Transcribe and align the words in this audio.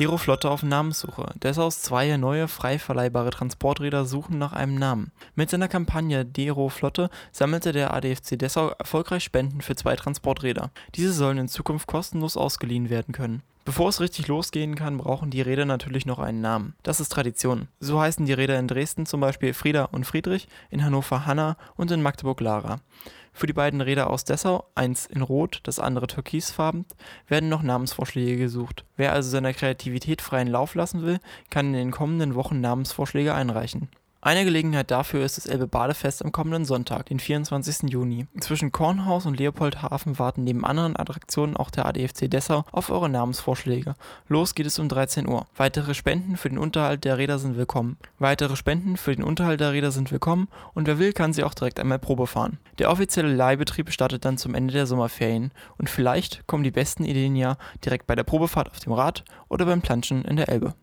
Dero 0.00 0.16
Flotte 0.16 0.50
auf 0.50 0.62
Namenssuche. 0.62 1.26
Dessaus 1.42 1.82
zwei 1.82 2.16
neue 2.16 2.48
frei 2.48 2.78
verleihbare 2.78 3.28
Transporträder 3.28 4.06
suchen 4.06 4.38
nach 4.38 4.54
einem 4.54 4.76
Namen. 4.76 5.12
Mit 5.34 5.50
seiner 5.50 5.68
Kampagne 5.68 6.24
Dero 6.24 6.70
Flotte 6.70 7.10
sammelte 7.32 7.72
der 7.72 7.92
ADFC 7.92 8.38
Dessau 8.38 8.70
erfolgreich 8.70 9.24
Spenden 9.24 9.60
für 9.60 9.76
zwei 9.76 9.96
Transporträder. 9.96 10.70
Diese 10.94 11.12
sollen 11.12 11.36
in 11.36 11.48
Zukunft 11.48 11.86
kostenlos 11.86 12.38
ausgeliehen 12.38 12.88
werden 12.88 13.12
können. 13.12 13.42
Bevor 13.66 13.90
es 13.90 14.00
richtig 14.00 14.26
losgehen 14.26 14.74
kann, 14.74 14.96
brauchen 14.96 15.28
die 15.28 15.42
Räder 15.42 15.66
natürlich 15.66 16.06
noch 16.06 16.18
einen 16.18 16.40
Namen. 16.40 16.74
Das 16.82 16.98
ist 16.98 17.12
Tradition. 17.12 17.68
So 17.78 18.00
heißen 18.00 18.24
die 18.24 18.32
Räder 18.32 18.58
in 18.58 18.68
Dresden 18.68 19.04
zum 19.04 19.20
Beispiel 19.20 19.52
Frieda 19.52 19.84
und 19.84 20.06
Friedrich, 20.06 20.48
in 20.70 20.82
Hannover 20.82 21.26
Hanna 21.26 21.58
und 21.76 21.90
in 21.90 22.00
Magdeburg 22.00 22.40
Lara. 22.40 22.80
Für 23.32 23.46
die 23.46 23.52
beiden 23.52 23.80
Räder 23.80 24.10
aus 24.10 24.24
Dessau, 24.24 24.64
eins 24.74 25.06
in 25.06 25.22
Rot, 25.22 25.60
das 25.62 25.78
andere 25.78 26.06
türkisfarben, 26.06 26.84
werden 27.28 27.48
noch 27.48 27.62
Namensvorschläge 27.62 28.36
gesucht. 28.36 28.84
Wer 28.96 29.12
also 29.12 29.30
seiner 29.30 29.54
Kreativität 29.54 30.20
freien 30.20 30.48
Lauf 30.48 30.74
lassen 30.74 31.02
will, 31.02 31.20
kann 31.48 31.66
in 31.66 31.74
den 31.74 31.90
kommenden 31.90 32.34
Wochen 32.34 32.60
Namensvorschläge 32.60 33.34
einreichen. 33.34 33.88
Eine 34.22 34.44
Gelegenheit 34.44 34.90
dafür 34.90 35.24
ist 35.24 35.38
das 35.38 35.46
Elbe-Badefest 35.46 36.22
am 36.22 36.30
kommenden 36.30 36.66
Sonntag, 36.66 37.06
den 37.06 37.18
24. 37.18 37.90
Juni. 37.90 38.26
Zwischen 38.38 38.70
Kornhaus 38.70 39.24
und 39.24 39.38
Leopoldhafen 39.38 40.18
warten 40.18 40.44
neben 40.44 40.62
anderen 40.66 40.94
Attraktionen 40.94 41.56
auch 41.56 41.70
der 41.70 41.86
ADFC 41.86 42.30
Dessau 42.30 42.66
auf 42.70 42.90
eure 42.90 43.08
Namensvorschläge. 43.08 43.94
Los 44.28 44.54
geht 44.54 44.66
es 44.66 44.78
um 44.78 44.90
13 44.90 45.26
Uhr. 45.26 45.46
Weitere 45.56 45.94
Spenden 45.94 46.36
für 46.36 46.50
den 46.50 46.58
Unterhalt 46.58 47.04
der 47.04 47.16
Räder 47.16 47.38
sind 47.38 47.56
willkommen. 47.56 47.96
Weitere 48.18 48.56
Spenden 48.56 48.98
für 48.98 49.16
den 49.16 49.24
Unterhalt 49.24 49.60
der 49.60 49.72
Räder 49.72 49.90
sind 49.90 50.12
willkommen 50.12 50.48
und 50.74 50.86
wer 50.86 50.98
will, 50.98 51.14
kann 51.14 51.32
sie 51.32 51.42
auch 51.42 51.54
direkt 51.54 51.80
einmal 51.80 51.98
Probe 51.98 52.26
fahren. 52.26 52.58
Der 52.78 52.90
offizielle 52.90 53.34
Leihbetrieb 53.34 53.90
startet 53.90 54.26
dann 54.26 54.36
zum 54.36 54.54
Ende 54.54 54.74
der 54.74 54.86
Sommerferien 54.86 55.50
und 55.78 55.88
vielleicht 55.88 56.46
kommen 56.46 56.62
die 56.64 56.70
besten 56.70 57.06
Ideen 57.06 57.36
ja 57.36 57.56
direkt 57.86 58.06
bei 58.06 58.16
der 58.16 58.24
Probefahrt 58.24 58.70
auf 58.70 58.80
dem 58.80 58.92
Rad 58.92 59.24
oder 59.48 59.64
beim 59.64 59.80
Planschen 59.80 60.26
in 60.26 60.36
der 60.36 60.50
Elbe. 60.50 60.74